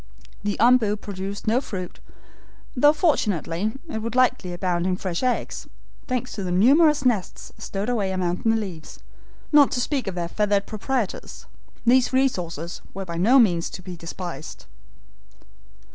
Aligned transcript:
The 0.43 0.57
OMBU 0.59 0.99
produced 0.99 1.45
no 1.45 1.61
fruit, 1.61 1.99
though 2.75 2.91
fortunately, 2.91 3.73
it 3.87 3.99
would 3.99 4.15
likely 4.15 4.51
abound 4.51 4.87
in 4.87 4.97
fresh 4.97 5.21
eggs, 5.21 5.67
thanks 6.07 6.31
to 6.31 6.43
the 6.43 6.49
numerous 6.51 7.05
nests 7.05 7.53
stowed 7.59 7.87
away 7.87 8.11
among 8.11 8.37
the 8.41 8.55
leaves, 8.55 8.97
not 9.51 9.69
to 9.73 9.79
speak 9.79 10.07
of 10.07 10.15
their 10.15 10.27
feathered 10.27 10.65
proprietors. 10.65 11.45
These 11.85 12.13
resources 12.13 12.81
were 12.95 13.05
by 13.05 13.17
no 13.17 13.37
means 13.37 13.69
to 13.69 13.83
be 13.83 13.95
despised. 13.95 14.65